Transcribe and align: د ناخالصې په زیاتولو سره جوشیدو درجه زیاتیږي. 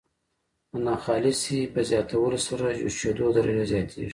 د 0.71 0.73
ناخالصې 0.85 1.59
په 1.73 1.79
زیاتولو 1.89 2.37
سره 2.47 2.65
جوشیدو 2.79 3.25
درجه 3.37 3.63
زیاتیږي. 3.71 4.09